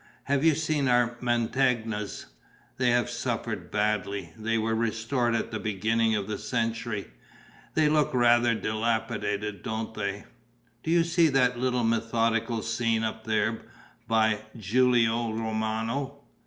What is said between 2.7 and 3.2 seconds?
They have